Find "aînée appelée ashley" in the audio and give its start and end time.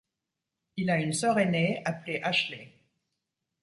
1.37-2.73